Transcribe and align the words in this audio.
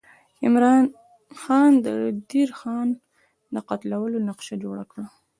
عمرا 0.45 0.75
خان 1.41 1.71
د 1.85 1.87
دیر 2.29 2.49
خان 2.59 2.87
د 3.53 3.55
قتلولو 3.69 4.17
نقشه 4.29 4.55
جوړه 4.63 4.83
کړه. 4.91 5.05